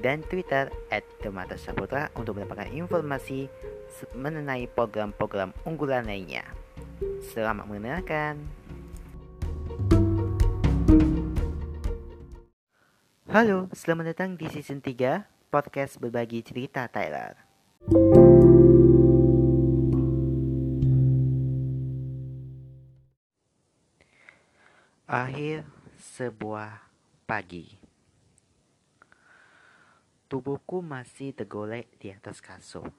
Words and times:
dan 0.00 0.20
Twitter 0.28 0.68
at 0.92 1.04
Demata 1.24 1.56
Saputra 1.56 2.12
untuk 2.16 2.36
mendapatkan 2.36 2.68
informasi 2.68 3.48
mengenai 4.12 4.68
program-program 4.68 5.56
unggulan 5.64 6.04
lainnya. 6.04 6.44
Selamat 7.32 7.64
mendengarkan. 7.68 8.44
Halo, 13.26 13.68
selamat 13.72 14.16
datang 14.16 14.30
di 14.40 14.48
season 14.48 14.80
3 14.80 15.52
podcast 15.52 16.00
berbagi 16.00 16.40
cerita 16.40 16.88
Tyler. 16.88 17.36
Akhir 25.06 25.62
sebuah 25.96 26.82
pagi. 27.30 27.85
Tubuhku 30.26 30.82
masih 30.82 31.30
tergolek 31.30 31.86
di 32.02 32.10
atas 32.10 32.42
kasur. 32.42 32.90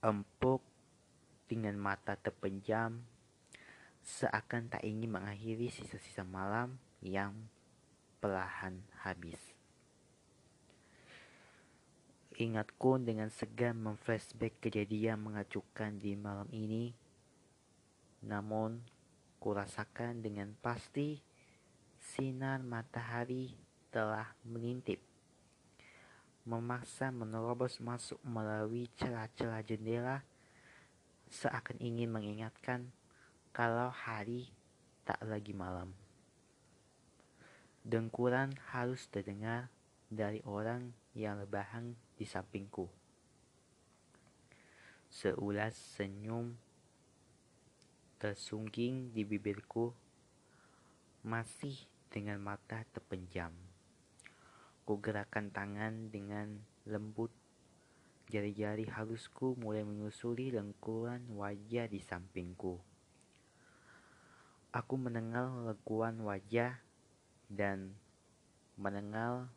Empuk 0.00 0.64
dengan 1.44 1.76
mata 1.76 2.16
terpejam, 2.16 3.04
seakan 4.00 4.72
tak 4.72 4.80
ingin 4.88 5.12
mengakhiri 5.12 5.68
sisa-sisa 5.68 6.24
malam 6.24 6.80
yang 7.04 7.36
perlahan 8.24 8.80
habis. 9.04 9.36
Ingatku 12.40 12.96
dengan 13.04 13.28
segan 13.28 13.76
memflashback 13.76 14.56
kejadian 14.64 15.28
mengacukan 15.28 16.00
di 16.00 16.16
malam 16.16 16.48
ini. 16.56 16.96
Namun, 18.24 18.80
kurasakan 19.44 20.24
dengan 20.24 20.56
pasti 20.56 21.20
sinar 22.00 22.64
matahari 22.64 23.52
telah 23.92 24.32
mengintip 24.48 25.15
memaksa 26.46 27.10
menerobos 27.10 27.82
masuk 27.82 28.22
melalui 28.22 28.86
celah-celah 28.94 29.66
jendela 29.66 30.22
seakan 31.26 31.74
ingin 31.82 32.06
mengingatkan 32.06 32.94
kalau 33.50 33.90
hari 33.90 34.46
tak 35.02 35.18
lagi 35.26 35.50
malam. 35.50 35.90
Dengkuran 37.82 38.54
harus 38.70 39.10
terdengar 39.10 39.66
dari 40.06 40.38
orang 40.46 40.94
yang 41.18 41.42
lebahan 41.42 41.98
di 42.14 42.22
sampingku. 42.22 42.86
Seulas 45.10 45.74
senyum 45.74 46.54
tersungging 48.22 49.10
di 49.10 49.26
bibirku 49.26 49.90
masih 51.26 51.74
dengan 52.06 52.38
mata 52.38 52.86
terpenjam. 52.94 53.65
Ku 54.86 55.02
gerakan 55.02 55.50
tangan 55.50 56.14
dengan 56.14 56.62
lembut. 56.86 57.34
Jari-jari 58.30 58.86
halusku 58.86 59.58
mulai 59.58 59.82
menyusuri 59.82 60.54
lengkuran 60.54 61.26
wajah 61.34 61.90
di 61.90 61.98
sampingku. 61.98 62.78
Aku 64.70 64.94
menengal 64.94 65.66
lekuan 65.66 66.22
wajah 66.22 66.78
dan 67.50 67.98
menengal 68.78 69.50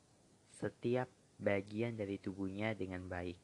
setiap 0.49 1.05
bagian 1.37 1.93
dari 1.93 2.17
tubuhnya 2.17 2.73
dengan 2.73 3.05
baik 3.05 3.37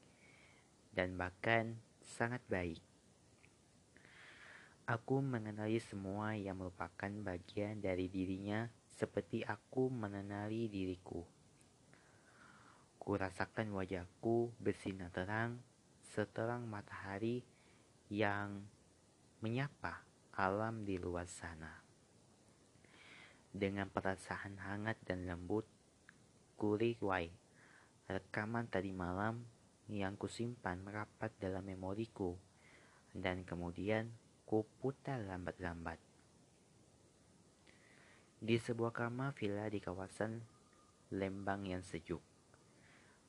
dan 0.90 1.14
bahkan 1.22 1.78
sangat 2.02 2.42
baik. 2.50 2.82
Aku 4.90 5.22
mengenali 5.22 5.78
semua 5.78 6.34
yang 6.34 6.58
merupakan 6.66 7.14
bagian 7.22 7.78
dari 7.78 8.10
dirinya 8.10 8.74
seperti 8.90 9.46
aku 9.46 9.94
mengenali 9.94 10.66
diriku. 10.66 11.35
Kurasakan 13.06 13.70
wajahku 13.70 14.50
bersinar 14.58 15.14
terang 15.14 15.62
seterang 16.02 16.66
matahari 16.66 17.46
yang 18.10 18.66
menyapa 19.46 20.02
alam 20.34 20.82
di 20.90 20.98
luar 20.98 21.30
sana. 21.30 21.86
Dengan 23.54 23.94
perasaan 23.94 24.58
hangat 24.58 24.98
dan 25.06 25.30
lembut, 25.30 25.70
kuriwai 26.58 27.30
rekaman 28.10 28.74
tadi 28.74 28.90
malam 28.90 29.46
yang 29.86 30.18
kusimpan 30.18 30.82
rapat 30.90 31.30
dalam 31.38 31.62
memoriku 31.62 32.34
dan 33.14 33.46
kemudian 33.46 34.10
kuputar 34.50 35.22
lambat-lambat. 35.22 36.02
Di 38.42 38.58
sebuah 38.58 38.98
kamar 38.98 39.38
villa 39.38 39.70
di 39.70 39.78
kawasan 39.78 40.42
Lembang 41.14 41.70
yang 41.70 41.86
sejuk 41.86 42.34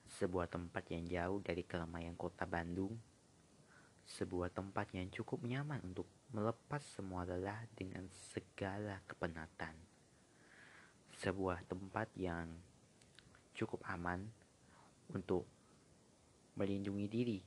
sebuah 0.06 0.46
tempat 0.46 0.86
yang 0.94 1.04
jauh 1.10 1.38
dari 1.42 1.66
keramaian 1.66 2.14
kota 2.14 2.46
Bandung, 2.46 2.94
sebuah 4.06 4.54
tempat 4.54 4.94
yang 4.94 5.10
cukup 5.10 5.42
nyaman 5.42 5.82
untuk 5.82 6.06
melepas 6.30 6.82
semua 6.94 7.26
lelah 7.26 7.66
dengan 7.74 8.06
segala 8.32 9.02
kepenatan, 9.10 9.74
sebuah 11.18 11.66
tempat 11.66 12.08
yang 12.14 12.46
cukup 13.58 13.82
aman 13.90 14.22
untuk 15.10 15.48
melindungi 16.54 17.06
diri 17.10 17.38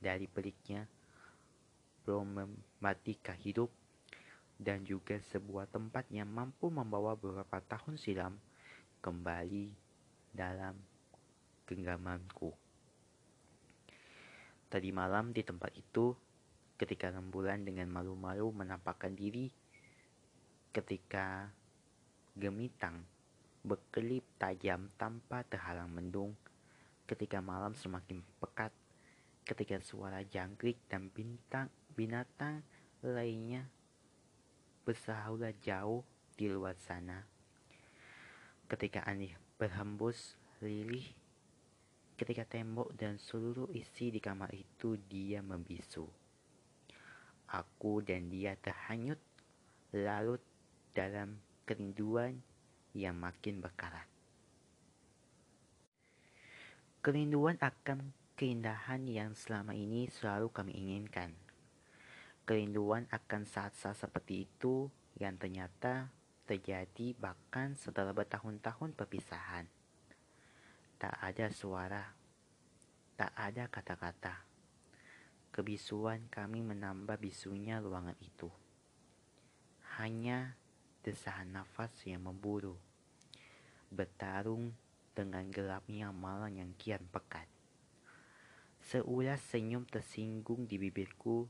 dari 0.00 0.24
peliknya 0.28 0.88
problematika 2.06 3.34
hidup 3.34 3.68
dan 4.56 4.86
juga 4.88 5.20
sebuah 5.20 5.68
tempat 5.68 6.08
yang 6.08 6.30
mampu 6.30 6.72
membawa 6.72 7.12
beberapa 7.12 7.60
tahun 7.60 8.00
silam 8.00 8.38
kembali 9.04 9.74
dalam 10.32 10.95
genggamanku. 11.66 12.54
Tadi 14.66 14.90
malam 14.90 15.30
di 15.30 15.42
tempat 15.46 15.74
itu, 15.74 16.14
ketika 16.78 17.10
rembulan 17.10 17.62
dengan 17.62 17.90
malu-malu 17.90 18.50
menampakkan 18.54 19.14
diri, 19.14 19.50
ketika 20.74 21.50
gemitang 22.36 23.06
berkelip 23.66 24.22
tajam 24.38 24.90
tanpa 24.94 25.42
terhalang 25.46 25.90
mendung, 25.90 26.38
ketika 27.06 27.42
malam 27.42 27.74
semakin 27.74 28.22
pekat, 28.38 28.70
ketika 29.46 29.78
suara 29.82 30.22
jangkrik 30.26 30.78
dan 30.90 31.10
bintang 31.10 31.70
binatang 31.94 32.66
lainnya 33.00 33.66
bersahaulah 34.84 35.54
jauh 35.62 36.06
di 36.36 36.46
luar 36.46 36.76
sana. 36.78 37.26
Ketika 38.66 39.02
aneh 39.06 39.34
berhembus 39.56 40.36
lilih 40.60 41.06
Ketika 42.16 42.48
tembok 42.48 42.96
dan 42.96 43.20
seluruh 43.20 43.68
isi 43.76 44.08
di 44.08 44.24
kamar 44.24 44.48
itu 44.56 44.96
dia 44.96 45.44
membisu. 45.44 46.08
Aku 47.52 48.00
dan 48.00 48.32
dia 48.32 48.56
terhanyut 48.56 49.20
larut 49.92 50.40
dalam 50.96 51.36
kerinduan 51.68 52.40
yang 52.96 53.20
makin 53.20 53.60
berkarat. 53.60 54.08
Kerinduan 57.04 57.60
akan 57.60 58.16
keindahan 58.34 59.04
yang 59.04 59.36
selama 59.36 59.76
ini 59.76 60.08
selalu 60.08 60.48
kami 60.48 60.72
inginkan. 60.72 61.36
Kerinduan 62.48 63.04
akan 63.12 63.44
saat-saat 63.44 64.08
seperti 64.08 64.48
itu 64.48 64.88
yang 65.20 65.36
ternyata 65.36 66.08
terjadi 66.48 67.12
bahkan 67.20 67.76
setelah 67.76 68.16
bertahun-tahun 68.16 68.96
perpisahan. 68.96 69.75
Tak 70.96 71.12
ada 71.20 71.52
suara, 71.52 72.08
tak 73.20 73.28
ada 73.36 73.68
kata-kata. 73.68 74.40
Kebisuan 75.52 76.24
kami 76.32 76.64
menambah 76.64 77.20
bisunya 77.20 77.84
ruangan 77.84 78.16
itu. 78.24 78.48
Hanya 80.00 80.56
desahan 81.04 81.52
nafas 81.52 81.92
yang 82.08 82.24
memburu, 82.24 82.80
bertarung 83.92 84.72
dengan 85.12 85.44
gelapnya 85.52 86.16
malam 86.16 86.56
yang 86.56 86.72
kian 86.80 87.04
pekat. 87.12 87.44
Seulas 88.80 89.44
senyum 89.52 89.84
tersinggung 89.84 90.64
di 90.64 90.80
bibirku, 90.80 91.44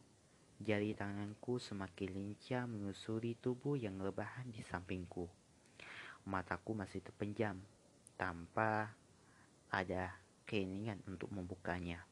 jari 0.59 0.91
tanganku 0.91 1.63
semakin 1.63 2.11
lincah 2.19 2.67
menyusuri 2.67 3.39
tubuh 3.39 3.79
yang 3.79 4.03
lebahan 4.03 4.51
di 4.51 4.67
sampingku. 4.67 5.31
Mataku 6.27 6.75
masih 6.75 6.99
terpenjam, 6.99 7.63
tanpa 8.19 8.91
ada 9.71 10.17
keinginan 10.47 11.03
untuk 11.11 11.31
membukanya. 11.35 12.07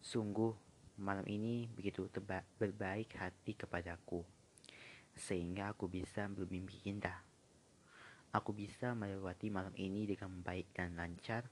Sungguh, 0.00 0.56
malam 0.98 1.26
ini 1.28 1.68
begitu 1.74 2.08
teba 2.08 2.42
berbaik 2.56 3.14
hati 3.20 3.52
kepadaku, 3.54 4.24
sehingga 5.14 5.76
aku 5.76 5.90
bisa 5.90 6.26
bermimpi 6.30 6.80
indah. 6.88 7.20
Aku 8.32 8.52
bisa 8.52 8.92
melewati 8.92 9.48
malam 9.48 9.72
ini 9.76 10.04
dengan 10.04 10.44
baik 10.44 10.72
dan 10.76 10.96
lancar, 10.96 11.48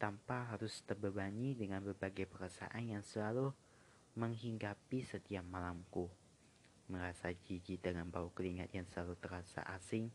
tanpa 0.00 0.48
harus 0.48 0.80
terbebani 0.88 1.52
dengan 1.52 1.84
berbagai 1.84 2.24
perasaan 2.24 2.96
yang 2.96 3.04
selalu 3.04 3.52
menghinggapi 4.16 5.04
setiap 5.04 5.44
malamku. 5.44 6.08
Merasa 6.88 7.30
jijik 7.30 7.84
dengan 7.84 8.08
bau 8.08 8.32
keringat 8.32 8.72
yang 8.74 8.88
selalu 8.88 9.14
terasa 9.20 9.62
asing, 9.76 10.10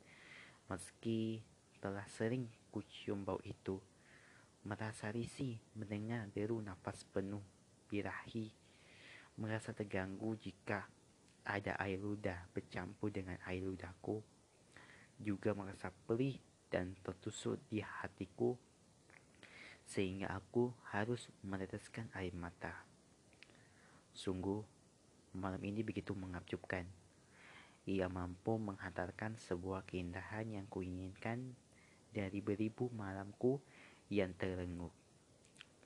meski 0.67 1.45
telah 1.79 2.03
sering 2.09 2.49
kucium 2.75 3.23
bau 3.23 3.39
itu. 3.47 3.79
Merasa 4.67 5.15
risih 5.15 5.55
mendengar 5.79 6.27
deru 6.35 6.59
nafas 6.59 7.07
penuh 7.07 7.39
birahi. 7.87 8.51
Merasa 9.39 9.71
terganggu 9.71 10.35
jika 10.35 10.83
ada 11.47 11.79
air 11.79 12.03
ludah 12.03 12.51
bercampur 12.51 13.15
dengan 13.15 13.39
air 13.47 13.63
ludahku 13.63 14.19
juga 15.15 15.55
merasa 15.55 15.93
perih 15.93 16.35
dan 16.67 16.91
tertusuk 16.99 17.61
di 17.71 17.79
hatiku 17.79 18.59
sehingga 19.85 20.33
aku 20.33 20.73
harus 20.91 21.29
meneteskan 21.45 22.09
air 22.17 22.33
mata. 22.33 22.73
Sungguh, 24.11 24.65
malam 25.37 25.61
ini 25.61 25.85
begitu 25.85 26.17
mengabjubkan. 26.17 26.89
Ia 27.85 28.09
mampu 28.09 28.57
menghantarkan 28.57 29.37
sebuah 29.37 29.85
keindahan 29.85 30.57
yang 30.57 30.65
kuinginkan 30.65 31.53
dari 32.15 32.39
beribu 32.39 32.87
malamku 32.95 33.59
yang 34.07 34.31
terlengut. 34.39 34.95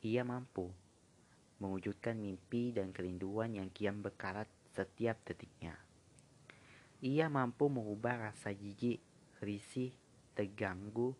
Ia 0.05 0.21
mampu 0.21 0.69
mewujudkan 1.57 2.21
mimpi 2.21 2.69
dan 2.69 2.93
kerinduan 2.93 3.57
yang 3.57 3.73
kian 3.73 4.05
berkarat 4.05 4.45
setiap 4.77 5.17
detiknya. 5.25 5.73
Ia 7.01 7.25
mampu 7.33 7.65
mengubah 7.67 8.29
rasa 8.29 8.53
jijik 8.53 9.01
risih, 9.41 9.91
terganggu, 10.35 11.15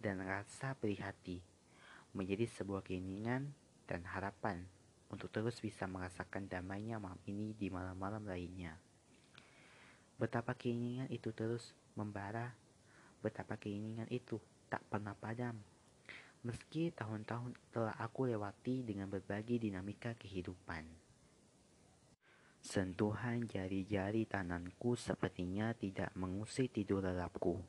dan 0.00 0.20
rasa 0.20 0.76
prihati 0.76 1.40
menjadi 2.12 2.44
sebuah 2.46 2.84
keinginan 2.84 3.56
dan 3.88 4.04
harapan 4.04 4.68
untuk 5.08 5.32
terus 5.32 5.58
bisa 5.58 5.88
merasakan 5.88 6.46
damainya 6.46 7.00
malam 7.00 7.18
ini 7.26 7.56
di 7.56 7.72
malam-malam 7.72 8.22
lainnya. 8.28 8.76
Betapa 10.20 10.54
keinginan 10.54 11.10
itu 11.10 11.34
terus 11.34 11.74
membara, 11.98 12.54
betapa 13.24 13.56
keinginan 13.56 14.04
itu 14.12 14.36
tak 14.68 14.84
pernah 14.92 15.16
padam. 15.16 15.56
Meski 16.44 16.92
tahun-tahun 16.92 17.56
telah 17.72 17.96
aku 17.96 18.28
lewati 18.28 18.84
dengan 18.84 19.08
berbagai 19.08 19.56
dinamika 19.56 20.12
kehidupan. 20.12 20.84
Sentuhan 22.60 23.48
jari-jari 23.48 24.28
tanganku 24.28 24.92
sepertinya 24.96 25.72
tidak 25.72 26.12
mengusir 26.12 26.68
tidur 26.68 27.00
lelapku. 27.00 27.64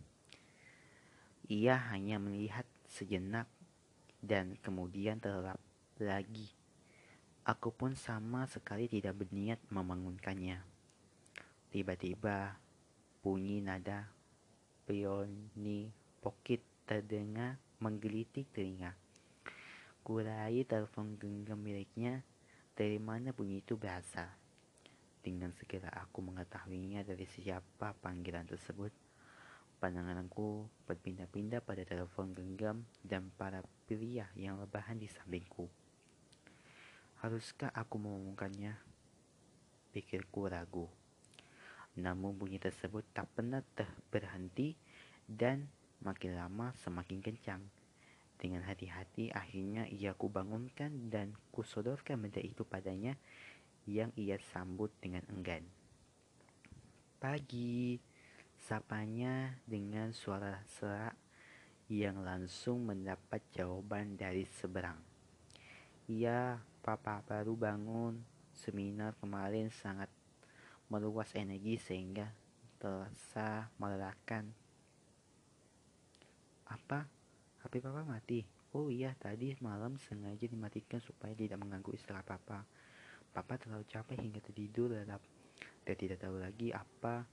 Ia 1.47 1.79
hanya 1.95 2.19
melihat 2.19 2.67
sejenak 2.91 3.47
dan 4.19 4.59
kemudian 4.59 5.23
terlelap 5.23 5.59
lagi. 5.99 6.51
Aku 7.45 7.69
pun 7.69 7.93
sama 7.93 8.49
sekali 8.49 8.89
tidak 8.89 9.19
berniat 9.23 9.61
membangunkannya. 9.71 10.63
Tiba-tiba 11.69 12.57
bunyi 13.21 13.61
nada 13.61 14.14
pioni 14.85 15.89
pokit 16.21 16.61
terdengar 16.85 17.57
menggelitik 17.81 18.45
telinga. 18.53 18.93
Kurai 20.05 20.61
telepon 20.61 21.17
genggam 21.17 21.57
miliknya, 21.57 22.21
dari 22.77 23.01
mana 23.01 23.33
bunyi 23.33 23.65
itu 23.65 23.73
berasal. 23.73 24.29
Dengan 25.25 25.49
segera 25.57 25.89
aku 25.89 26.21
mengetahuinya 26.21 27.01
dari 27.01 27.25
siapa 27.25 27.97
panggilan 27.97 28.45
tersebut. 28.45 28.93
Pandanganku 29.81 30.69
berpindah-pindah 30.85 31.65
pada 31.65 31.81
telepon 31.81 32.37
genggam 32.37 32.85
dan 33.01 33.33
para 33.33 33.65
pria 33.89 34.29
yang 34.37 34.61
lebahan 34.61 35.01
di 35.01 35.09
sampingku. 35.09 35.65
Haruskah 37.25 37.73
aku 37.73 37.97
mengumumkannya? 37.97 38.77
Pikirku 39.89 40.45
ragu. 40.45 40.85
Namun 41.95 42.35
bunyi 42.35 42.59
tersebut 42.59 43.07
tak 43.15 43.31
pernah 43.31 43.63
berhenti 44.11 44.75
dan 45.23 45.67
makin 46.03 46.35
lama 46.35 46.75
semakin 46.83 47.19
kencang. 47.23 47.63
Dengan 48.35 48.67
hati-hati 48.67 49.31
akhirnya 49.31 49.87
ia 49.87 50.11
kubangunkan 50.11 51.07
dan 51.07 51.31
kusodorkan 51.55 52.19
benda 52.19 52.43
itu 52.43 52.67
padanya 52.67 53.15
yang 53.87 54.11
ia 54.19 54.35
sambut 54.51 54.91
dengan 54.99 55.23
enggan. 55.31 55.63
Pagi, 57.15 57.95
sapanya 58.59 59.55
dengan 59.63 60.11
suara 60.11 60.59
serak 60.67 61.15
yang 61.87 62.25
langsung 62.25 62.83
mendapat 62.89 63.45
jawaban 63.53 64.17
dari 64.17 64.43
seberang. 64.57 64.97
Iya, 66.09 66.59
papa 66.81 67.21
baru 67.25 67.53
bangun. 67.53 68.21
Seminar 68.55 69.13
kemarin 69.21 69.69
sangat 69.69 70.09
meluas 70.89 71.33
energi 71.33 71.81
sehingga 71.81 72.29
terasa 72.77 73.73
melelahkan. 73.81 74.45
Apa? 76.69 77.05
HP 77.65 77.81
papa 77.81 78.05
mati? 78.05 78.45
Oh 78.75 78.91
iya, 78.91 79.15
tadi 79.17 79.55
malam 79.63 79.95
sengaja 79.97 80.45
dimatikan 80.45 80.99
supaya 80.99 81.31
tidak 81.33 81.57
mengganggu 81.57 81.95
istirahat 81.95 82.27
papa. 82.27 82.67
Papa 83.31 83.57
terlalu 83.57 83.87
capek 83.87 84.19
hingga 84.19 84.43
tertidur 84.43 84.91
lelap 84.93 85.23
dan 85.87 85.95
tidak 85.95 86.21
tahu 86.21 86.37
lagi 86.37 86.75
apa 86.75 87.25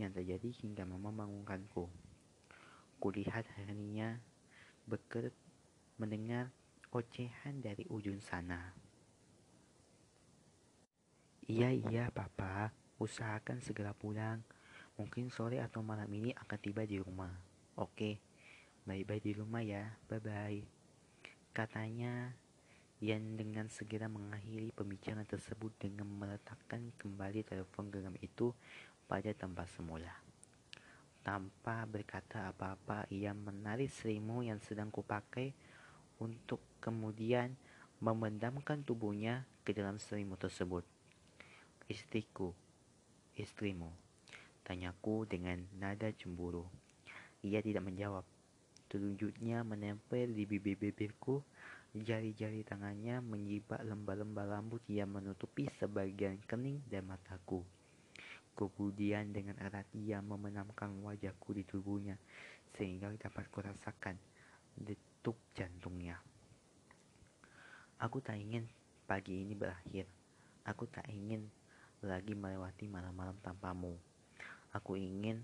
yang 0.00 0.12
terjadi 0.12 0.48
hingga 0.64 0.88
mama 0.88 1.12
membangunkanku. 1.12 1.88
Kulihat 2.96 3.44
harinya 3.60 4.16
berkerut 4.88 5.36
mendengar 6.00 6.48
ocehan 6.92 7.60
dari 7.60 7.84
ujung 7.92 8.20
sana. 8.20 8.72
Iya, 11.46 11.70
iya, 11.70 12.04
Papa. 12.10 12.85
Usahakan 12.96 13.60
segera 13.60 13.92
pulang. 13.92 14.40
Mungkin 14.96 15.28
sore 15.28 15.60
atau 15.60 15.84
malam 15.84 16.08
ini 16.08 16.32
akan 16.32 16.58
tiba 16.60 16.88
di 16.88 16.96
rumah. 16.96 17.28
Oke, 17.76 18.16
bye-bye 18.88 19.20
di 19.20 19.32
rumah 19.36 19.60
ya. 19.60 19.84
Bye-bye. 20.08 20.64
Katanya 21.52 22.32
yang 23.04 23.36
dengan 23.36 23.68
segera 23.68 24.08
mengakhiri 24.08 24.72
pembicaraan 24.72 25.28
tersebut 25.28 25.68
dengan 25.76 26.08
meletakkan 26.08 26.96
kembali 26.96 27.44
telepon 27.44 27.92
genggam 27.92 28.16
itu 28.24 28.56
pada 29.04 29.28
tempat 29.36 29.68
semula. 29.76 30.16
Tanpa 31.20 31.84
berkata 31.84 32.48
apa-apa, 32.48 33.04
ia 33.12 33.36
menarik 33.36 33.92
selimut 33.92 34.48
yang 34.48 34.62
sedang 34.62 34.88
kupakai 34.88 35.52
untuk 36.16 36.62
kemudian 36.80 37.52
memendamkan 38.00 38.80
tubuhnya 38.80 39.44
ke 39.60 39.76
dalam 39.76 40.00
selimut 40.00 40.40
tersebut. 40.40 40.86
Istriku, 41.90 42.56
istrimu, 43.36 43.92
tanyaku 44.64 45.28
dengan 45.28 45.62
nada 45.76 46.10
cemburu. 46.16 46.66
Ia 47.44 47.62
tidak 47.62 47.86
menjawab. 47.86 48.24
Telunjuknya 48.86 49.66
menempel 49.66 50.30
di 50.30 50.46
bibir-bibirku 50.46 51.42
Jari-jari 51.96 52.60
tangannya 52.60 53.24
menyibak 53.24 53.80
lembah-lembah 53.80 54.52
rambut 54.52 54.84
yang 54.84 55.16
menutupi 55.16 55.64
sebagian 55.80 56.36
kening 56.44 56.84
dan 56.92 57.08
mataku. 57.08 57.64
Kemudian 58.52 59.32
dengan 59.32 59.56
erat 59.56 59.88
ia 59.96 60.20
memenamkan 60.20 60.92
wajahku 61.00 61.56
di 61.56 61.64
tubuhnya 61.64 62.20
sehingga 62.76 63.08
dapat 63.16 63.48
kurasakan 63.48 64.20
detuk 64.76 65.40
jantungnya. 65.56 66.20
Aku 67.96 68.20
tak 68.20 68.44
ingin 68.44 68.68
pagi 69.08 69.40
ini 69.40 69.56
berakhir. 69.56 70.04
Aku 70.68 70.84
tak 70.92 71.08
ingin 71.08 71.48
lagi 72.06 72.38
melewati 72.38 72.86
malam-malam 72.86 73.34
tanpamu. 73.42 73.98
Aku 74.70 74.94
ingin 74.94 75.42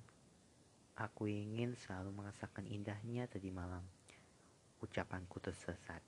aku 0.95 1.26
ingin 1.26 1.75
selalu 1.75 2.14
merasakan 2.14 2.64
indahnya 2.71 3.26
tadi 3.26 3.50
malam. 3.50 3.83
Ucapanku 4.78 5.42
tersesat. 5.42 6.00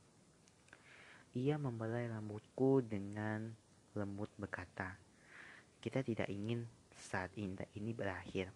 Ia 1.35 1.59
membelai 1.59 2.07
rambutku 2.07 2.79
dengan 2.87 3.51
lembut 3.99 4.31
berkata, 4.39 4.95
kita 5.83 6.07
tidak 6.07 6.31
ingin 6.31 6.63
saat 6.95 7.35
indah 7.35 7.67
ini 7.75 7.91
berakhir. 7.91 8.55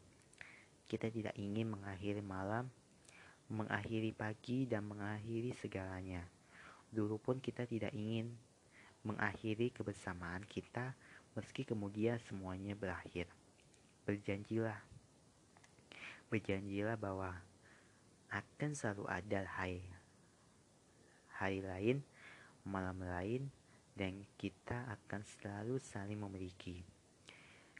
Kita 0.86 1.10
tidak 1.10 1.34
ingin 1.34 1.74
mengakhiri 1.74 2.22
malam, 2.22 2.70
mengakhiri 3.50 4.14
pagi, 4.14 4.64
dan 4.64 4.86
mengakhiri 4.86 5.52
segalanya. 5.58 6.22
Dulu 6.88 7.18
pun 7.18 7.36
kita 7.42 7.66
tidak 7.66 7.92
ingin 7.92 8.32
mengakhiri 9.02 9.70
kebersamaan 9.74 10.42
kita 10.46 10.96
meski 11.38 11.62
kemudian 11.62 12.18
semuanya 12.26 12.74
berakhir. 12.74 13.30
Berjanjilah. 14.02 14.82
Berjanjilah 16.26 16.98
bahwa 16.98 17.38
akan 18.34 18.74
selalu 18.74 19.06
ada 19.06 19.46
hai 19.62 19.78
hari 21.38 21.62
lain, 21.62 22.02
malam 22.66 22.98
lain, 22.98 23.46
dan 23.94 24.26
kita 24.34 24.90
akan 24.98 25.22
selalu 25.22 25.78
saling 25.78 26.18
memiliki. 26.18 26.82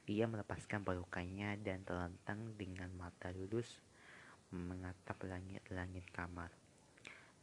Ia 0.07 0.25
melepaskan 0.31 0.87
balukannya 0.87 1.59
dan 1.59 1.83
terlentang 1.83 2.55
dengan 2.55 2.87
mata 2.95 3.35
lulus 3.35 3.83
mengatap 4.55 5.19
langit-langit 5.27 6.07
kamar. 6.15 6.49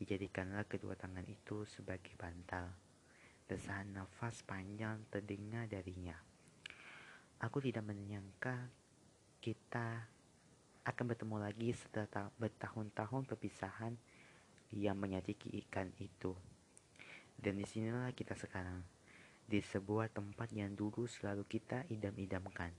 Dijadikanlah 0.00 0.64
kedua 0.64 0.96
tangan 0.96 1.28
itu 1.28 1.68
sebagai 1.68 2.16
bantal. 2.16 2.85
Desahan 3.46 3.94
nafas 3.94 4.42
panjang 4.42 5.06
terdengar 5.06 5.70
darinya. 5.70 6.18
Aku 7.38 7.62
tidak 7.62 7.86
menyangka 7.86 8.66
kita 9.38 10.10
akan 10.82 11.04
bertemu 11.14 11.36
lagi 11.38 11.70
setelah 11.70 12.26
bertahun-tahun 12.42 13.22
perpisahan 13.30 13.94
yang 14.74 14.98
menyakiti 14.98 15.62
ikan 15.66 15.94
itu. 16.02 16.34
Dan 17.38 17.62
di 17.62 17.66
sinilah 17.66 18.10
kita 18.18 18.34
sekarang, 18.34 18.82
di 19.46 19.62
sebuah 19.62 20.10
tempat 20.10 20.50
yang 20.50 20.74
dulu 20.74 21.06
selalu 21.06 21.46
kita 21.46 21.86
idam-idamkan. 21.86 22.74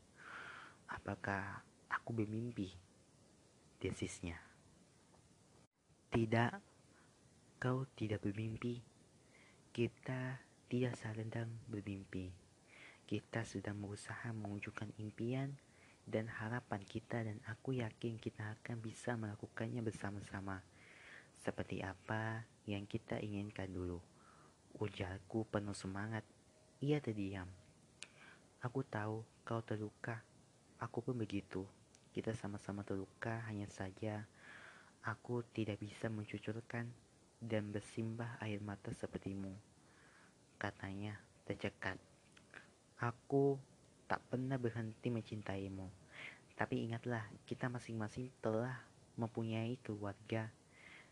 Apakah 0.92 1.64
aku 1.88 2.12
bermimpi? 2.12 2.76
Desisnya. 3.80 4.36
Tidak, 6.12 6.52
Kau 7.58 7.90
tidak 7.98 8.22
bermimpi. 8.22 8.78
Kita 9.74 10.47
tidak 10.68 11.00
sedang 11.00 11.48
bermimpi. 11.72 12.32
Kita 13.08 13.48
sedang 13.48 13.80
berusaha 13.80 14.32
mewujudkan 14.36 14.92
impian 15.00 15.56
dan 16.04 16.28
harapan 16.28 16.84
kita 16.84 17.24
dan 17.24 17.40
aku 17.48 17.80
yakin 17.80 18.20
kita 18.20 18.56
akan 18.60 18.84
bisa 18.84 19.16
melakukannya 19.16 19.80
bersama-sama. 19.80 20.60
Seperti 21.40 21.80
apa 21.84 22.44
yang 22.68 22.84
kita 22.84 23.20
inginkan 23.24 23.72
dulu. 23.72 24.04
Ujarku 24.76 25.48
penuh 25.48 25.76
semangat. 25.76 26.28
Ia 26.84 27.00
terdiam. 27.00 27.48
Aku 28.60 28.84
tahu 28.84 29.24
kau 29.48 29.64
terluka. 29.64 30.20
Aku 30.84 31.00
pun 31.00 31.16
begitu. 31.16 31.64
Kita 32.12 32.36
sama-sama 32.36 32.84
terluka, 32.84 33.40
hanya 33.48 33.72
saja 33.72 34.28
aku 35.08 35.40
tidak 35.56 35.80
bisa 35.80 36.12
mencucurkan 36.12 36.92
dan 37.40 37.72
bersimbah 37.72 38.36
air 38.44 38.60
mata 38.60 38.92
sepertimu. 38.92 39.77
Katanya 40.58 41.14
tercekat. 41.46 42.02
Aku 42.98 43.62
tak 44.10 44.26
pernah 44.26 44.58
berhenti 44.58 45.14
mencintaimu. 45.14 45.86
Tapi 46.58 46.90
ingatlah, 46.90 47.22
kita 47.46 47.70
masing-masing 47.70 48.34
telah 48.42 48.82
mempunyai 49.14 49.78
keluarga 49.86 50.50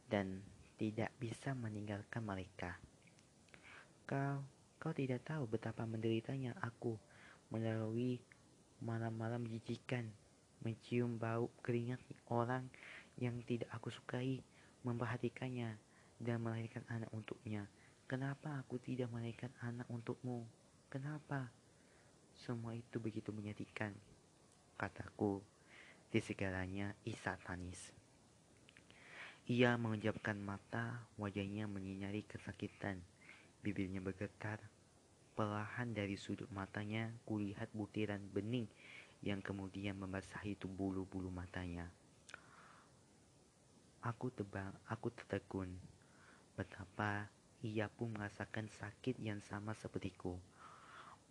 dan 0.10 0.42
tidak 0.82 1.14
bisa 1.22 1.54
meninggalkan 1.54 2.26
mereka. 2.26 2.82
Kau, 4.10 4.42
kau 4.82 4.94
tidak 4.94 5.22
tahu 5.26 5.46
betapa 5.46 5.86
menderitanya 5.86 6.58
aku 6.62 6.98
melalui 7.54 8.18
malam-malam 8.82 9.46
jijikan, 9.50 10.10
mencium 10.66 11.22
bau 11.22 11.54
keringat 11.62 12.02
orang 12.30 12.66
yang 13.22 13.38
tidak 13.46 13.70
aku 13.72 13.94
sukai, 13.94 14.42
memperhatikannya, 14.82 15.78
dan 16.20 16.38
melahirkan 16.42 16.84
anak 16.90 17.10
untuknya. 17.14 17.70
Kenapa 18.06 18.62
aku 18.62 18.78
tidak 18.78 19.10
melahirkan 19.10 19.50
anak 19.66 19.90
untukmu? 19.90 20.46
Kenapa? 20.94 21.50
Semua 22.38 22.78
itu 22.78 23.02
begitu 23.02 23.34
menyedihkan. 23.34 23.98
Kataku, 24.78 25.42
di 26.14 26.22
segalanya 26.22 26.94
Isa 27.02 27.34
tangis. 27.42 27.90
Ia 29.50 29.74
mengejapkan 29.82 30.38
mata, 30.38 31.10
wajahnya 31.18 31.66
menyinari 31.66 32.22
kesakitan. 32.30 33.02
Bibirnya 33.66 34.06
bergetar. 34.06 34.62
Perlahan 35.34 35.90
dari 35.90 36.14
sudut 36.14 36.48
matanya, 36.54 37.10
kulihat 37.26 37.74
butiran 37.74 38.22
bening 38.30 38.70
yang 39.26 39.42
kemudian 39.42 39.98
membasahi 39.98 40.54
bulu-bulu 40.62 41.34
matanya. 41.34 41.90
Aku 44.06 44.30
tebang, 44.30 44.78
aku 44.86 45.10
tertegun. 45.10 45.74
Betapa 46.54 47.34
ia 47.66 47.90
pun 47.90 48.14
merasakan 48.14 48.70
sakit 48.70 49.18
yang 49.18 49.42
sama 49.42 49.74
sepertiku. 49.74 50.38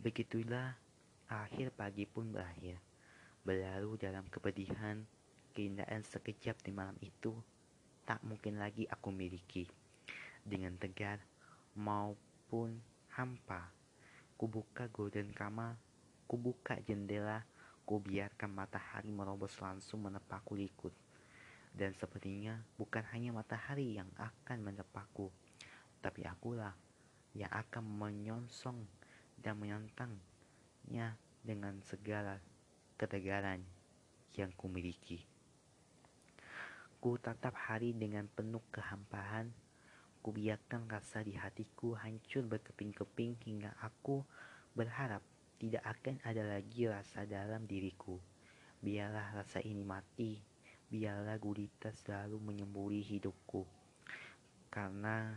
Begitulah 0.02 0.74
akhir 1.30 1.70
pagi 1.78 2.10
pun 2.10 2.34
berakhir. 2.34 2.82
Berlalu 3.46 3.94
dalam 4.02 4.26
kepedihan, 4.26 4.98
keindahan 5.54 6.02
sekejap 6.02 6.58
di 6.66 6.74
malam 6.74 6.98
itu 6.98 7.30
tak 8.02 8.18
mungkin 8.26 8.58
lagi 8.58 8.90
aku 8.90 9.14
miliki. 9.14 9.70
Dengan 10.42 10.74
tegar 10.74 11.22
maupun 11.78 12.82
hampa, 13.14 13.70
kubuka 14.34 14.90
golden 14.90 15.30
kamar, 15.30 15.78
kubuka 16.26 16.82
jendela, 16.82 17.46
kubiarkan 17.86 18.50
matahari 18.50 19.14
merobos 19.14 19.54
langsung 19.62 20.02
menepa 20.02 20.42
kulikut 20.42 20.92
dan 21.74 21.90
sepertinya 21.98 22.54
bukan 22.78 23.02
hanya 23.10 23.34
matahari 23.34 23.98
yang 23.98 24.06
akan 24.14 24.62
menepakku, 24.62 25.34
tapi 26.04 26.28
akulah 26.28 26.76
yang 27.32 27.48
akan 27.48 27.80
menyongsong 27.80 28.84
dan 29.40 29.56
menyantangnya 29.56 31.16
dengan 31.40 31.80
segala 31.88 32.36
ketegaran 33.00 33.64
yang 34.36 34.52
kumiliki. 34.52 35.24
Ku 37.00 37.16
tatap 37.16 37.56
hari 37.56 37.96
dengan 37.96 38.28
penuh 38.28 38.60
kehampaan, 38.68 39.48
ku 40.20 40.28
biarkan 40.28 40.84
rasa 40.84 41.24
di 41.24 41.32
hatiku 41.32 41.96
hancur 41.96 42.44
berkeping-keping 42.44 43.40
hingga 43.48 43.72
aku 43.80 44.20
berharap 44.76 45.24
tidak 45.56 45.88
akan 45.88 46.20
ada 46.20 46.44
lagi 46.44 46.84
rasa 46.84 47.24
dalam 47.24 47.64
diriku. 47.64 48.20
Biarlah 48.84 49.40
rasa 49.40 49.64
ini 49.64 49.80
mati 49.80 50.52
biarlah 50.94 51.40
gurita 51.42 51.90
selalu 51.90 52.38
menyemburi 52.38 53.02
hidupku. 53.02 53.66
Karena 54.70 55.34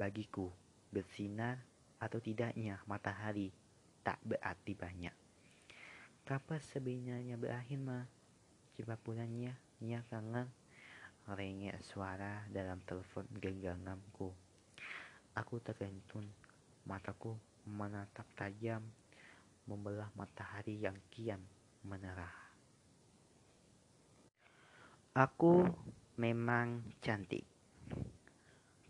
bagiku, 0.00 0.48
bersinar 0.88 1.60
atau 2.00 2.16
tidaknya 2.16 2.80
matahari 2.88 3.52
tak 4.00 4.16
berarti 4.24 4.72
banyak. 4.72 5.12
Kapan 6.24 6.60
sebenarnya 6.64 7.36
berakhir 7.36 7.76
mah? 7.76 8.08
Coba 8.80 8.96
bulannya, 8.96 9.52
ya 9.84 10.00
kangen. 10.08 10.48
Rengek 11.28 11.84
suara 11.84 12.48
dalam 12.48 12.80
telepon 12.88 13.28
genggamanku. 13.36 14.32
Aku 15.36 15.60
terkentun, 15.60 16.24
mataku 16.88 17.36
menatap 17.68 18.24
tajam, 18.34 18.80
membelah 19.68 20.08
matahari 20.16 20.80
yang 20.80 20.96
kian 21.12 21.44
menerah. 21.84 22.32
Aku 25.12 25.68
memang 26.16 26.82
cantik. 27.04 27.44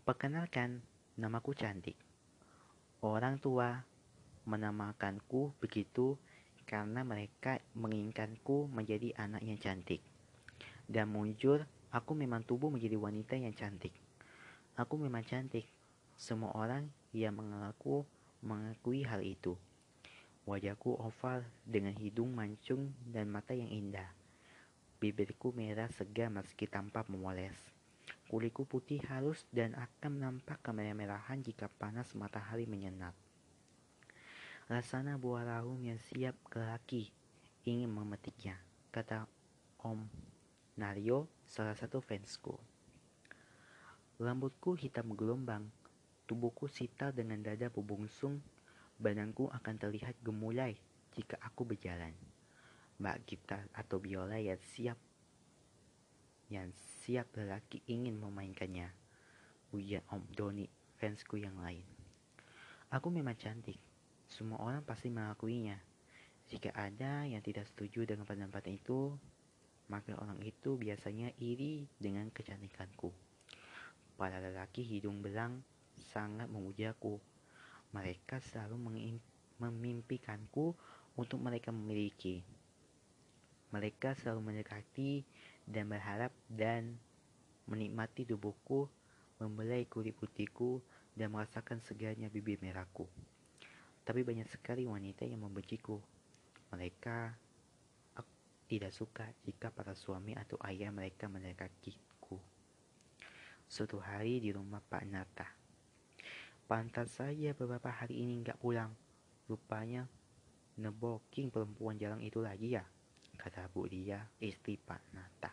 Perkenalkan, 0.01 0.81
namaku 1.21 1.53
cantik. 1.53 1.93
Orang 3.05 3.37
tua 3.37 3.77
menamakanku 4.49 5.53
begitu 5.61 6.17
karena 6.65 7.05
mereka 7.05 7.61
menginginkanku 7.77 8.65
menjadi 8.73 9.13
anak 9.21 9.45
yang 9.45 9.61
cantik. 9.61 10.01
Dan 10.89 11.13
muncul, 11.13 11.61
aku 11.93 12.17
memang 12.17 12.41
tubuh 12.41 12.73
menjadi 12.73 12.97
wanita 12.97 13.37
yang 13.37 13.53
cantik. 13.53 13.93
Aku 14.73 14.97
memang 14.97 15.21
cantik. 15.21 15.69
Semua 16.17 16.57
orang 16.57 16.89
yang 17.13 17.37
mengaku 17.37 18.01
mengakui 18.41 19.05
hal 19.05 19.21
itu. 19.21 19.53
Wajahku 20.49 20.97
oval 20.97 21.45
dengan 21.61 21.93
hidung 22.01 22.33
mancung 22.33 22.97
dan 23.05 23.29
mata 23.29 23.53
yang 23.53 23.69
indah. 23.69 24.09
Bibirku 24.97 25.53
merah 25.53 25.89
segar 25.93 26.33
meski 26.33 26.65
tanpa 26.65 27.05
memoles. 27.05 27.80
Kulitku 28.31 28.63
putih 28.63 29.03
halus 29.11 29.43
dan 29.51 29.75
akan 29.75 30.23
nampak 30.23 30.63
kemerah-merahan 30.63 31.43
jika 31.43 31.67
panas 31.67 32.15
matahari 32.15 32.63
menyengat. 32.63 33.11
Rasanya 34.71 35.19
buah 35.19 35.43
rahum 35.43 35.75
yang 35.83 35.99
siap 35.99 36.39
ke 36.47 36.63
laki 36.63 37.11
ingin 37.67 37.91
memetiknya, 37.91 38.55
kata 38.95 39.27
Om 39.83 40.07
Nario, 40.79 41.27
salah 41.43 41.75
satu 41.75 41.99
fansku. 41.99 42.55
Rambutku 44.15 44.79
hitam 44.79 45.11
gelombang, 45.11 45.67
tubuhku 46.23 46.71
sitar 46.71 47.11
dengan 47.11 47.43
dada 47.43 47.67
bubungsung, 47.67 48.39
badanku 48.95 49.51
akan 49.51 49.75
terlihat 49.75 50.15
gemulai 50.23 50.79
jika 51.11 51.35
aku 51.43 51.67
berjalan 51.67 52.15
mbak 53.01 53.25
gitar 53.25 53.65
atau 53.73 53.97
biola 53.97 54.37
yang 54.37 54.61
siap 54.61 54.93
yang 56.53 56.69
siap 57.01 57.33
lelaki 57.33 57.81
ingin 57.89 58.21
memainkannya. 58.21 58.85
Ujar 59.73 60.05
Om 60.13 60.21
Doni, 60.37 60.69
fansku 61.01 61.41
yang 61.41 61.57
lain. 61.57 61.81
Aku 62.93 63.09
memang 63.09 63.33
cantik. 63.33 63.81
Semua 64.29 64.61
orang 64.61 64.85
pasti 64.85 65.09
mengakuinya. 65.09 65.81
Jika 66.53 66.69
ada 66.77 67.25
yang 67.25 67.41
tidak 67.41 67.65
setuju 67.73 68.05
dengan 68.05 68.29
pendapat 68.29 68.69
itu, 68.69 69.17
maka 69.89 70.13
orang 70.21 70.37
itu 70.45 70.77
biasanya 70.77 71.33
iri 71.41 71.89
dengan 71.97 72.29
kecantikanku. 72.29 73.09
Para 74.13 74.37
lelaki 74.37 74.85
hidung 74.85 75.25
belang 75.25 75.65
sangat 76.13 76.45
memujaku. 76.53 77.17
Mereka 77.97 78.39
selalu 78.45 78.77
memimpikanku 79.57 80.77
untuk 81.17 81.39
mereka 81.41 81.73
memiliki. 81.73 82.45
Mereka 83.71 84.13
selalu 84.19 84.51
mendekati 84.51 85.23
dan 85.67 85.89
berharap 85.89 86.33
dan 86.49 86.97
menikmati 87.69 88.27
tubuhku, 88.27 88.89
membelai 89.37 89.87
kulit 89.87 90.13
putihku, 90.17 90.81
dan 91.15 91.31
merasakan 91.31 91.79
segarnya 91.83 92.31
bibir 92.31 92.57
merahku. 92.61 93.05
Tapi 94.01 94.25
banyak 94.25 94.49
sekali 94.49 94.89
wanita 94.89 95.27
yang 95.27 95.45
membenciku. 95.45 96.01
Mereka 96.71 97.35
tidak 98.71 98.95
suka 98.95 99.27
jika 99.43 99.67
para 99.67 99.91
suami 99.91 100.31
atau 100.31 100.55
ayah 100.63 100.87
mereka 100.95 101.27
mendekatiku. 101.27 102.39
Suatu 103.67 103.99
hari 103.99 104.39
di 104.39 104.55
rumah 104.55 104.79
Pak 104.79 105.03
Nata. 105.11 105.47
Pantas 106.71 107.19
saja 107.19 107.51
beberapa 107.51 107.91
hari 107.91 108.23
ini 108.23 108.39
nggak 108.39 108.63
pulang. 108.63 108.95
Rupanya 109.51 110.07
neboking 110.79 111.51
perempuan 111.51 111.99
jalan 111.99 112.23
itu 112.23 112.39
lagi 112.39 112.79
ya, 112.79 112.87
kata 113.41 113.65
Bu 113.73 113.89
Dia, 113.89 114.21
istri 114.37 114.77
Pak 114.77 115.01
Nata. 115.17 115.49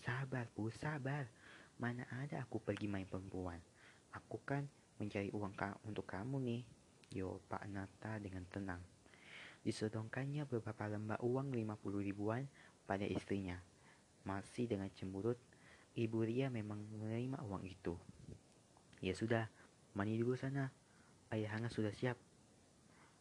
Sabar 0.00 0.48
Bu, 0.56 0.72
sabar. 0.72 1.28
Mana 1.76 2.08
ada 2.08 2.40
aku 2.40 2.56
pergi 2.64 2.88
main 2.88 3.04
perempuan. 3.04 3.60
Aku 4.16 4.40
kan 4.40 4.64
mencari 4.96 5.28
uang 5.28 5.52
untuk 5.84 6.08
kamu 6.08 6.40
nih. 6.40 6.62
Yo 7.12 7.44
Pak 7.44 7.68
Nata 7.68 8.16
dengan 8.16 8.48
tenang. 8.48 8.80
Disodongkannya 9.60 10.48
beberapa 10.48 10.88
lembar 10.88 11.20
uang 11.20 11.52
50 11.52 12.00
ribuan 12.00 12.48
pada 12.88 13.04
istrinya. 13.04 13.60
Masih 14.24 14.64
dengan 14.64 14.88
cemburut, 14.96 15.36
Ibu 15.92 16.24
Ria 16.24 16.48
memang 16.48 16.80
menerima 16.96 17.44
uang 17.44 17.68
itu. 17.68 18.00
Ya 19.04 19.12
sudah, 19.12 19.52
mandi 19.92 20.16
dulu 20.16 20.40
sana. 20.40 20.72
Ayah 21.28 21.60
hangat 21.60 21.76
sudah 21.76 21.92
siap. 21.92 22.16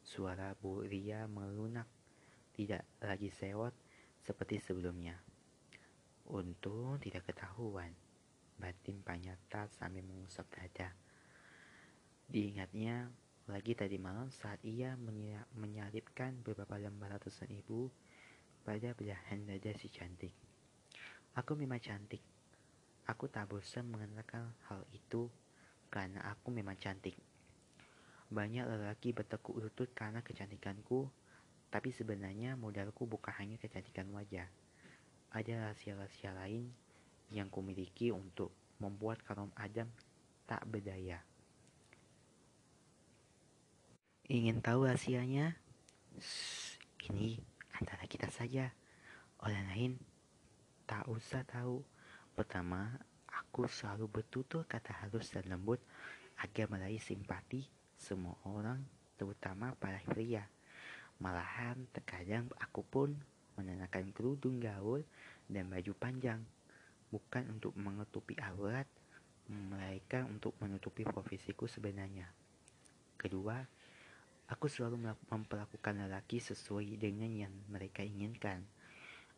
Suara 0.08 0.56
Bu 0.56 0.88
Ria 0.88 1.28
melunak, 1.28 1.88
tidak 2.56 2.88
lagi 3.04 3.28
sewot 3.32 3.76
seperti 4.30 4.62
sebelumnya. 4.62 5.18
Untung 6.30 7.02
tidak 7.02 7.26
ketahuan. 7.34 7.90
Batin 8.62 9.02
Panyata 9.02 9.66
sambil 9.74 10.06
mengusap 10.06 10.46
dada. 10.54 10.94
Diingatnya 12.30 13.10
lagi 13.50 13.74
tadi 13.74 13.98
malam 13.98 14.30
saat 14.30 14.62
ia 14.62 14.94
menyalipkan 15.58 16.46
beberapa 16.46 16.78
lembar 16.78 17.18
ratusan 17.18 17.50
ibu 17.50 17.90
pada 18.62 18.94
belahan 18.94 19.50
dada 19.50 19.74
si 19.74 19.90
cantik. 19.90 20.30
Aku 21.34 21.58
memang 21.58 21.82
cantik. 21.82 22.22
Aku 23.10 23.26
tak 23.26 23.50
bosan 23.50 23.90
mengenalkan 23.90 24.54
hal 24.70 24.86
itu 24.94 25.34
karena 25.90 26.22
aku 26.30 26.54
memang 26.54 26.78
cantik. 26.78 27.18
Banyak 28.30 28.70
lelaki 28.70 29.10
bertekuk 29.10 29.58
lutut 29.58 29.90
karena 29.98 30.22
kecantikanku, 30.22 31.10
tapi 31.70 31.94
sebenarnya 31.94 32.58
modalku 32.58 33.06
bukan 33.06 33.34
hanya 33.38 33.58
kecantikan 33.62 34.10
wajah. 34.10 34.50
Ada 35.30 35.70
rahasia-rahasia 35.70 36.34
lain 36.34 36.74
yang 37.30 37.50
kumiliki 37.54 38.10
untuk 38.10 38.50
membuat 38.82 39.22
kaum 39.22 39.54
Adam 39.54 39.86
tak 40.50 40.66
berdaya. 40.66 41.22
Ingin 44.30 44.62
tahu 44.62 44.90
rahasianya? 44.90 45.58
Ini 47.10 47.38
antara 47.78 48.06
kita 48.10 48.30
saja. 48.34 48.74
Orang 49.42 49.66
lain 49.74 49.92
tak 50.90 51.06
usah 51.06 51.46
tahu. 51.46 51.86
Pertama, 52.34 52.98
aku 53.30 53.70
selalu 53.70 54.10
bertutur 54.10 54.66
kata 54.66 55.06
halus 55.06 55.30
dan 55.34 55.46
lembut 55.50 55.82
agar 56.42 56.66
meraih 56.70 57.02
simpati 57.02 57.66
semua 57.98 58.38
orang, 58.48 58.82
terutama 59.18 59.76
para 59.78 60.00
pria. 60.06 60.48
Malahan 61.20 61.88
terkadang 61.92 62.48
aku 62.60 62.84
pun 62.84 63.12
mengenakan 63.60 64.16
kerudung 64.16 64.60
gaul 64.64 65.04
dan 65.52 65.68
baju 65.68 65.92
panjang, 66.00 66.40
bukan 67.12 67.44
untuk 67.52 67.76
menutupi 67.76 68.40
aurat, 68.40 68.88
melainkan 69.52 70.26
untuk 70.32 70.56
menutupi 70.64 71.04
profesiku 71.04 71.68
sebenarnya. 71.68 72.32
Kedua, 73.20 73.60
Aku 74.50 74.66
selalu 74.66 75.14
memperlakukan 75.30 76.10
lelaki 76.10 76.42
sesuai 76.42 76.98
dengan 76.98 77.30
yang 77.30 77.54
mereka 77.70 78.02
inginkan. 78.02 78.66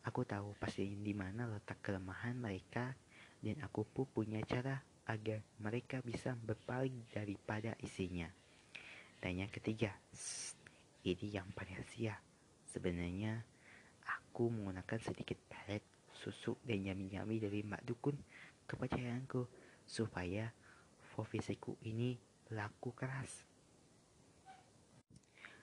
Aku 0.08 0.24
tahu 0.24 0.56
pasti 0.56 0.88
di 0.88 1.12
mana 1.12 1.44
letak 1.44 1.84
kelemahan 1.84 2.32
mereka 2.32 2.96
dan 3.44 3.60
aku 3.60 3.84
pun 3.84 4.08
punya 4.08 4.40
cara 4.48 4.80
agar 5.04 5.44
mereka 5.60 6.00
bisa 6.00 6.32
berpaling 6.32 7.04
daripada 7.12 7.76
isinya. 7.84 8.24
Dan 9.20 9.44
yang 9.44 9.52
ketiga, 9.52 9.92
ini 11.02 11.34
yang 11.34 11.50
paling 11.54 11.78
rahasia. 11.78 12.18
Sebenarnya 12.66 13.42
aku 14.06 14.48
menggunakan 14.48 14.98
sedikit 15.02 15.36
pelet, 15.50 15.82
susu 16.14 16.56
dan 16.62 16.86
yami-yami 16.86 17.42
dari 17.42 17.60
Mak 17.66 17.82
Dukun 17.82 18.16
kepercayaanku 18.70 19.44
supaya 19.84 20.48
profesiku 21.12 21.76
ini 21.84 22.16
laku 22.54 22.94
keras. 22.94 23.44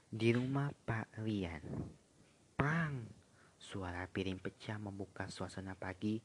Di 0.10 0.34
rumah 0.34 0.74
Pak 0.74 1.22
Rian. 1.22 1.64
Prang! 2.58 3.06
Suara 3.60 4.10
piring 4.10 4.42
pecah 4.42 4.82
membuka 4.82 5.30
suasana 5.30 5.78
pagi. 5.78 6.18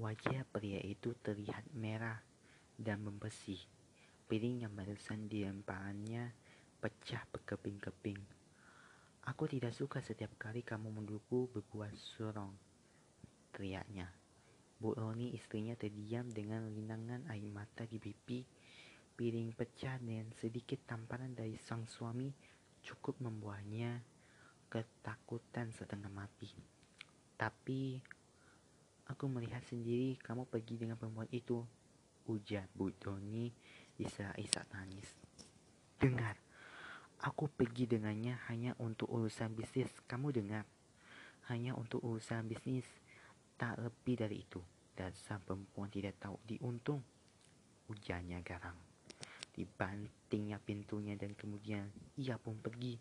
Wajah 0.00 0.48
pria 0.48 0.80
itu 0.80 1.12
terlihat 1.20 1.68
merah 1.76 2.16
dan 2.80 3.04
membesi. 3.04 3.60
Piring 4.24 4.64
yang 4.64 4.72
barusan 4.72 5.28
dilemparkannya 5.28 6.32
pecah 6.80 7.20
berkeping-keping. 7.28 8.39
Aku 9.30 9.46
tidak 9.46 9.70
suka 9.70 10.02
setiap 10.02 10.34
kali 10.42 10.66
kamu 10.66 10.90
mendukung 10.90 11.46
berbuat 11.54 11.94
surong. 11.94 12.50
Teriaknya. 13.54 14.10
Bu 14.74 14.90
Roni 14.90 15.30
istrinya 15.38 15.78
terdiam 15.78 16.26
dengan 16.26 16.66
linangan 16.66 17.30
air 17.30 17.46
mata 17.46 17.86
di 17.86 18.02
pipi. 18.02 18.42
Piring 19.14 19.54
pecah 19.54 20.02
dan 20.02 20.34
sedikit 20.34 20.82
tamparan 20.82 21.30
dari 21.30 21.54
sang 21.62 21.86
suami 21.86 22.26
cukup 22.82 23.22
membuatnya 23.22 24.02
ketakutan 24.66 25.70
setengah 25.70 26.10
mati. 26.10 26.50
Tapi 27.38 28.02
aku 29.06 29.24
melihat 29.30 29.62
sendiri 29.62 30.18
kamu 30.18 30.50
pergi 30.50 30.74
dengan 30.74 30.98
perempuan 30.98 31.30
itu. 31.30 31.62
Ujar 32.26 32.66
Bu 32.74 32.90
Doni 32.98 33.46
isak-isak 33.94 34.66
tangis. 34.74 35.06
Dengar, 36.02 36.34
aku 37.20 37.52
pergi 37.52 37.84
dengannya 37.84 38.40
hanya 38.48 38.72
untuk 38.80 39.12
urusan 39.12 39.52
bisnis. 39.52 39.92
Kamu 40.08 40.32
dengar? 40.32 40.64
Hanya 41.52 41.76
untuk 41.76 42.00
urusan 42.00 42.48
bisnis. 42.48 42.88
Tak 43.60 43.76
lebih 43.76 44.16
dari 44.16 44.40
itu. 44.40 44.60
Dasar 44.96 45.40
perempuan 45.40 45.92
tidak 45.92 46.16
tahu 46.16 46.40
diuntung. 46.48 47.04
Ujarnya 47.92 48.40
garang. 48.40 48.76
Dibantingnya 49.52 50.56
pintunya 50.62 51.12
dan 51.20 51.36
kemudian 51.36 51.92
ia 52.16 52.40
pun 52.40 52.56
pergi. 52.56 52.96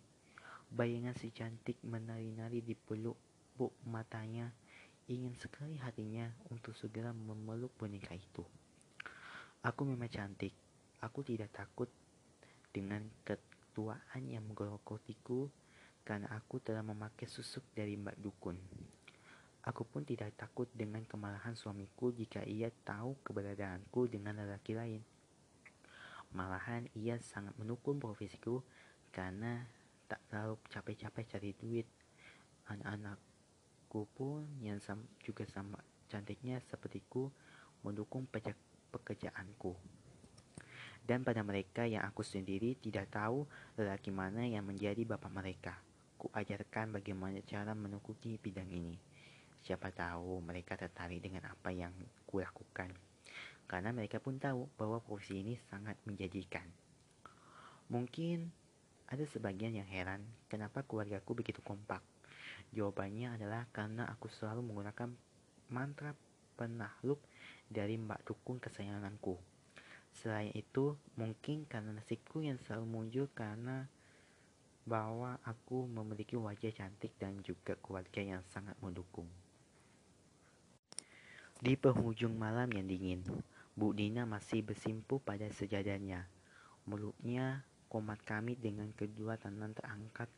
Bayangan 0.70 1.16
si 1.16 1.32
cantik 1.32 1.80
menari-nari 1.88 2.60
di 2.60 2.76
peluk 2.76 3.16
buk 3.56 3.72
matanya. 3.88 4.52
Ingin 5.10 5.34
sekali 5.40 5.80
hatinya 5.80 6.30
untuk 6.54 6.78
segera 6.78 7.16
memeluk 7.16 7.74
boneka 7.80 8.14
itu. 8.14 8.46
Aku 9.66 9.88
memang 9.88 10.12
cantik. 10.12 10.54
Aku 11.02 11.24
tidak 11.24 11.50
takut 11.56 11.88
dengan 12.70 13.02
ketuaan 13.80 14.28
yang 14.28 14.44
menggerokotiku 14.44 15.48
karena 16.04 16.28
aku 16.36 16.60
telah 16.60 16.84
memakai 16.84 17.32
susuk 17.32 17.64
dari 17.72 17.96
Mbak 17.96 18.20
Dukun. 18.20 18.60
Aku 19.64 19.88
pun 19.88 20.04
tidak 20.04 20.36
takut 20.36 20.68
dengan 20.76 21.08
kemarahan 21.08 21.56
suamiku 21.56 22.12
jika 22.12 22.44
ia 22.44 22.68
tahu 22.84 23.16
keberadaanku 23.24 24.12
dengan 24.12 24.44
lelaki 24.44 24.76
lain. 24.76 25.00
Malahan 26.36 26.92
ia 26.92 27.24
sangat 27.24 27.56
mendukung 27.56 28.04
profesiku 28.04 28.60
karena 29.16 29.64
tak 30.12 30.20
terlalu 30.28 30.60
capek-capek 30.68 31.40
cari 31.40 31.56
duit. 31.56 31.88
Anak-anakku 32.68 34.12
pun 34.12 34.44
yang 34.60 34.84
juga 35.24 35.48
sama 35.48 35.80
cantiknya 36.12 36.60
sepertiku 36.68 37.32
mendukung 37.88 38.28
pekerjaanku. 38.92 39.72
Dan 41.10 41.26
pada 41.26 41.42
mereka 41.42 41.90
yang 41.90 42.06
aku 42.06 42.22
sendiri 42.22 42.78
tidak 42.78 43.10
tahu 43.10 43.50
lelaki 43.82 44.14
mana 44.14 44.46
yang 44.46 44.62
menjadi 44.62 45.02
bapak 45.10 45.34
mereka. 45.34 45.74
Ku 46.22 46.30
ajarkan 46.30 46.94
bagaimana 46.94 47.42
cara 47.42 47.74
menekuni 47.74 48.38
bidang 48.38 48.70
ini. 48.70 48.94
Siapa 49.66 49.90
tahu 49.90 50.38
mereka 50.46 50.78
tertarik 50.78 51.18
dengan 51.18 51.50
apa 51.50 51.74
yang 51.74 51.92
kulakukan 52.30 52.94
karena 53.70 53.94
mereka 53.94 54.18
pun 54.18 54.42
tahu 54.42 54.66
bahwa 54.82 54.98
profesi 54.98 55.46
ini 55.46 55.54
sangat 55.70 55.94
menjanjikan. 56.10 56.66
Mungkin 57.94 58.50
ada 59.06 59.22
sebagian 59.30 59.78
yang 59.78 59.86
heran 59.86 60.26
kenapa 60.50 60.82
keluargaku 60.82 61.38
begitu 61.38 61.62
kompak. 61.62 62.02
Jawabannya 62.74 63.38
adalah 63.38 63.70
karena 63.70 64.10
aku 64.10 64.26
selalu 64.34 64.66
menggunakan 64.66 65.14
mantra 65.70 66.18
penakluk 66.58 67.22
dari 67.70 67.94
Mbak 68.02 68.26
Dukun 68.26 68.58
kesayanganku. 68.58 69.38
Selain 70.16 70.50
itu, 70.58 70.98
mungkin 71.16 71.70
karena 71.70 71.94
nasibku 71.94 72.42
yang 72.42 72.58
selalu 72.66 72.86
muncul 72.90 73.26
karena 73.32 73.86
bahwa 74.90 75.38
aku 75.46 75.86
memiliki 75.86 76.34
wajah 76.34 76.74
cantik 76.74 77.14
dan 77.22 77.38
juga 77.46 77.78
keluarga 77.78 78.26
yang 78.26 78.42
sangat 78.50 78.74
mendukung. 78.82 79.30
Di 81.60 81.76
penghujung 81.76 82.40
malam 82.40 82.72
yang 82.72 82.88
dingin, 82.88 83.22
Bu 83.76 83.92
Dina 83.94 84.24
masih 84.26 84.64
bersimpu 84.64 85.20
pada 85.20 85.46
sejadahnya. 85.52 86.26
Mulutnya 86.88 87.68
komat 87.92 88.24
kami 88.24 88.56
dengan 88.56 88.90
kedua 88.96 89.36
tangan 89.36 89.76
terangkat. 89.76 90.32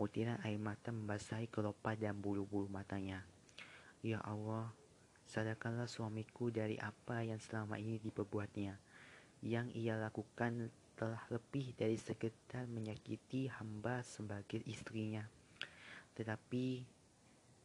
Butiran 0.00 0.40
air 0.40 0.56
mata 0.56 0.88
membasahi 0.88 1.52
kelopak 1.52 2.00
dan 2.00 2.16
bulu-bulu 2.16 2.66
matanya. 2.72 3.22
Ya 4.00 4.18
Allah, 4.24 4.72
sadarkanlah 5.28 5.86
suamiku 5.86 6.48
dari 6.48 6.80
apa 6.80 7.20
yang 7.22 7.38
selama 7.38 7.76
ini 7.76 8.00
diperbuatnya. 8.00 8.80
Yang 9.42 9.74
ia 9.74 9.98
lakukan 9.98 10.70
telah 10.94 11.22
lebih 11.34 11.74
dari 11.74 11.98
sekedar 11.98 12.70
menyakiti 12.70 13.50
hamba 13.50 14.06
sebagai 14.06 14.62
istrinya, 14.70 15.26
tetapi 16.14 16.86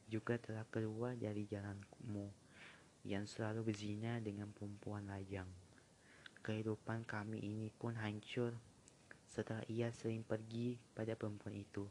juga 0.10 0.42
telah 0.42 0.66
keluar 0.74 1.14
dari 1.14 1.46
jalanmu 1.46 2.28
yang 3.06 3.30
selalu 3.30 3.72
berzina 3.72 4.18
dengan 4.18 4.50
perempuan 4.50 5.06
lajang. 5.06 5.48
Kehidupan 6.42 7.06
kami 7.06 7.44
ini 7.44 7.70
pun 7.70 7.94
hancur 7.94 8.56
setelah 9.28 9.62
ia 9.70 9.94
sering 9.94 10.24
pergi 10.26 10.80
pada 10.96 11.14
perempuan 11.14 11.54
itu. 11.54 11.86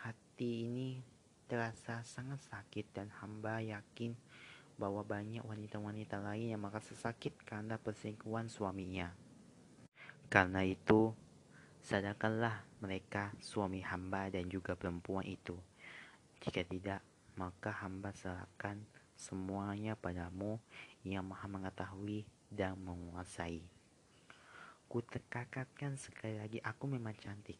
Hati 0.00 0.64
ini 0.64 1.02
terasa 1.44 2.00
sangat 2.06 2.40
sakit 2.48 2.86
dan 2.96 3.12
hamba 3.20 3.60
yakin 3.60 4.16
bahwa 4.74 5.06
banyak 5.06 5.46
wanita-wanita 5.46 6.18
lain 6.18 6.54
yang 6.54 6.62
merasa 6.62 6.94
sakit 6.98 7.46
karena 7.46 7.78
perselingkuhan 7.78 8.50
suaminya. 8.50 9.14
Karena 10.26 10.66
itu, 10.66 11.14
sadarkanlah 11.84 12.66
mereka 12.82 13.30
suami 13.38 13.84
hamba 13.86 14.32
dan 14.32 14.50
juga 14.50 14.74
perempuan 14.74 15.22
itu. 15.28 15.54
Jika 16.42 16.66
tidak, 16.66 17.00
maka 17.38 17.70
hamba 17.70 18.10
serahkan 18.14 18.82
semuanya 19.14 19.94
padamu 19.94 20.58
yang 21.06 21.22
maha 21.22 21.46
mengetahui 21.46 22.26
dan 22.50 22.74
menguasai. 22.82 23.62
Ku 24.90 25.02
tekakatkan 25.02 25.98
sekali 25.98 26.38
lagi 26.38 26.58
aku 26.62 26.86
memang 26.90 27.14
cantik. 27.18 27.58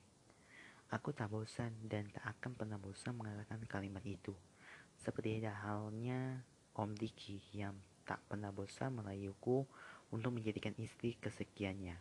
Aku 0.92 1.10
tak 1.10 1.32
bosan 1.32 1.74
dan 1.90 2.06
tak 2.12 2.22
akan 2.38 2.54
pernah 2.54 2.78
bosan 2.78 3.18
mengatakan 3.18 3.58
kalimat 3.66 4.04
itu. 4.06 4.30
Seperti 4.94 5.42
halnya 5.42 6.46
Om 6.74 6.90
Diki 6.98 7.38
yang 7.54 7.78
tak 8.02 8.18
pernah 8.26 8.50
bosan 8.50 8.98
merayuku 8.98 9.62
untuk 10.10 10.34
menjadikan 10.34 10.74
istri 10.82 11.14
kesekiannya. 11.22 11.94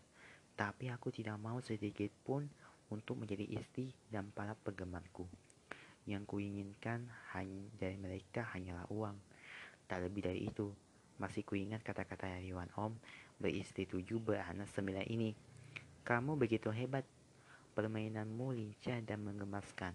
Tapi 0.58 0.90
aku 0.90 1.14
tidak 1.14 1.38
mau 1.38 1.62
sedikit 1.62 2.10
pun 2.26 2.50
untuk 2.90 3.22
menjadi 3.22 3.46
istri 3.54 3.94
dan 4.10 4.34
para 4.34 4.58
penggemarku. 4.58 5.30
Yang 6.10 6.26
kuinginkan 6.26 7.06
hanya 7.38 7.70
dari 7.78 8.02
mereka 8.02 8.50
hanyalah 8.50 8.90
uang. 8.90 9.14
Tak 9.86 10.10
lebih 10.10 10.26
dari 10.26 10.50
itu, 10.50 10.74
masih 11.22 11.46
kuingat 11.46 11.86
kata-kata 11.86 12.34
dari 12.34 12.50
Wan 12.50 12.74
Om 12.74 12.98
beristri 13.38 13.86
tujuh 13.86 14.18
beranak 14.18 14.74
sembilan 14.74 15.06
ini. 15.06 15.38
Kamu 16.02 16.34
begitu 16.34 16.74
hebat, 16.74 17.06
permainanmu 17.78 18.58
lincah 18.58 18.98
dan 19.06 19.22
menggemaskan. 19.22 19.94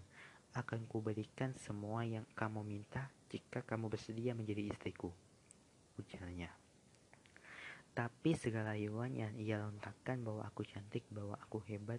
Akan 0.55 0.87
kuberikan 0.87 1.59
semua 1.59 2.07
yang 2.07 2.23
kamu 2.39 2.63
minta 2.63 3.11
jika 3.29 3.61
kamu 3.65 3.93
bersedia 3.93 4.33
menjadi 4.33 4.73
istriku. 4.73 5.13
Ujarnya. 6.01 6.49
Tapi 7.93 8.31
segala 8.39 8.73
rayuan 8.73 9.11
yang 9.11 9.35
ia 9.37 9.59
lontarkan 9.59 10.23
bahwa 10.23 10.47
aku 10.47 10.63
cantik, 10.63 11.03
bahwa 11.11 11.35
aku 11.37 11.59
hebat, 11.67 11.99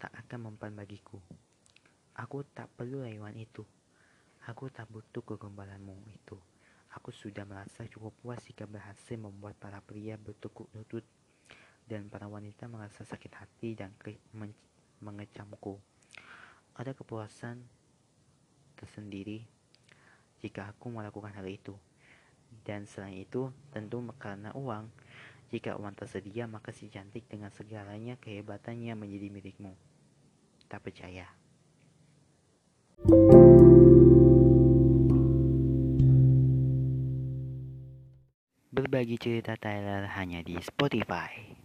tak 0.00 0.10
akan 0.16 0.50
mempan 0.50 0.72
bagiku. 0.72 1.20
Aku 2.16 2.40
tak 2.42 2.72
perlu 2.72 3.04
rayuan 3.04 3.36
itu. 3.36 3.62
Aku 4.48 4.72
tak 4.72 4.88
butuh 4.88 5.20
kegembalaanmu 5.20 6.08
itu. 6.08 6.40
Aku 6.96 7.12
sudah 7.14 7.44
merasa 7.46 7.86
cukup 7.86 8.16
puas 8.18 8.40
jika 8.42 8.66
berhasil 8.66 9.14
membuat 9.14 9.54
para 9.60 9.78
pria 9.78 10.18
bertukuk 10.18 10.66
lutut 10.74 11.04
dan 11.86 12.10
para 12.10 12.26
wanita 12.26 12.66
merasa 12.66 13.06
sakit 13.06 13.32
hati 13.36 13.78
dan 13.78 13.94
mengecamku. 14.98 15.78
Ada 16.74 16.96
kepuasan 16.96 17.62
tersendiri 18.74 19.59
jika 20.40 20.72
aku 20.72 20.88
melakukan 20.88 21.36
hal 21.36 21.46
itu. 21.46 21.76
Dan 22.64 22.88
selain 22.88 23.20
itu, 23.20 23.52
tentu 23.70 24.02
karena 24.18 24.50
uang, 24.56 24.90
jika 25.52 25.76
uang 25.76 25.94
tersedia, 25.94 26.48
maka 26.50 26.72
si 26.74 26.90
cantik 26.90 27.28
dengan 27.28 27.52
segalanya 27.54 28.16
kehebatannya 28.18 28.96
menjadi 28.96 29.28
milikmu. 29.30 29.72
Tak 30.66 30.80
percaya. 30.82 31.28
Berbagi 38.70 39.16
cerita 39.18 39.58
Tyler 39.58 40.06
hanya 40.14 40.40
di 40.46 40.56
Spotify. 40.62 41.59